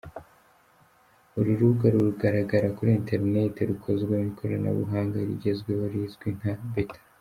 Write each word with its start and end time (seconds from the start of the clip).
Uru 1.37 1.51
rubuga 1.59 1.87
rugaragara 1.95 2.67
kuri 2.77 2.89
Internet, 2.99 3.55
rukozwe 3.69 4.11
mu 4.19 4.25
ikoranabunga 4.31 5.17
rihegezweho 5.29 5.83
rizwi 5.93 6.27
nka 6.37 6.53
“Bêta”. 6.73 6.99